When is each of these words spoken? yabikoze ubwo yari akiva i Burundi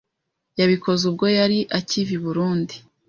yabikoze 0.59 1.01
ubwo 1.09 1.25
yari 1.39 1.59
akiva 1.77 2.11
i 2.17 2.19
Burundi 2.23 2.75